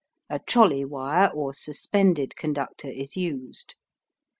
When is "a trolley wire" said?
0.31-1.27